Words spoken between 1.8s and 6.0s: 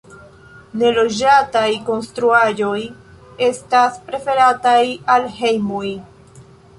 konstruaĵoj estas preferataj al hejmoj.